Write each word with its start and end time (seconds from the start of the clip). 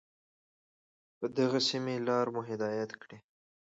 په 1.17 1.25
دغي 1.37 1.61
سمي 1.69 1.95
لار 2.07 2.25
مو 2.33 2.41
هدايت 2.49 2.91
كړې 3.01 3.17